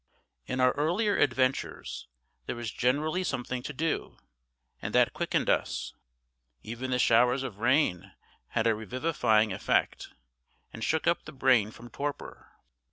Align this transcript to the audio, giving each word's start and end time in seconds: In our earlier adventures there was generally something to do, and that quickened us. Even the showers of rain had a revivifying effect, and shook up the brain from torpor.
In 0.47 0.59
our 0.59 0.71
earlier 0.71 1.15
adventures 1.15 2.07
there 2.47 2.55
was 2.55 2.71
generally 2.71 3.23
something 3.23 3.61
to 3.61 3.71
do, 3.71 4.17
and 4.81 4.95
that 4.95 5.13
quickened 5.13 5.47
us. 5.47 5.93
Even 6.63 6.89
the 6.89 6.97
showers 6.97 7.43
of 7.43 7.59
rain 7.59 8.11
had 8.47 8.65
a 8.65 8.73
revivifying 8.73 9.53
effect, 9.53 10.09
and 10.73 10.83
shook 10.83 11.05
up 11.05 11.25
the 11.25 11.31
brain 11.31 11.69
from 11.69 11.91
torpor. 11.91 12.51